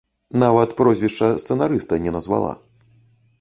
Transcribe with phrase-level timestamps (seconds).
[0.43, 2.51] Нават прозвішча сцэнарыста не назвала.